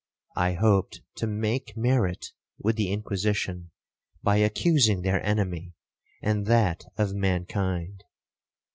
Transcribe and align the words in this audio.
I 0.37 0.53
hoped 0.53 1.01
to 1.17 1.27
make 1.27 1.77
merit 1.77 2.31
with 2.57 2.75
the 2.75 2.91
Inquisition, 2.91 3.69
by 4.23 4.37
accusing 4.37 5.03
their 5.03 5.23
enemy, 5.23 5.75
and 6.23 6.47
that 6.47 6.85
of 6.97 7.13
mankind. 7.13 8.03